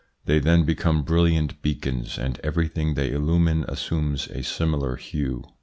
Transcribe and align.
They 0.25 0.39
then 0.39 0.63
become 0.63 1.03
brilliant 1.03 1.61
beacons, 1.61 2.17
and 2.17 2.39
everything 2.43 2.95
they 2.95 3.11
illumine 3.11 3.65
assumes 3.67 4.25
a 4.29 4.41
similar 4.41 4.95
hue. 4.95 5.43